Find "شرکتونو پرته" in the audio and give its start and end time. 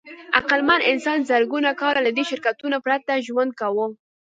2.29-3.23